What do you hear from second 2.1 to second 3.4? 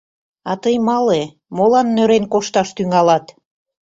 кошташ тӱҥалат.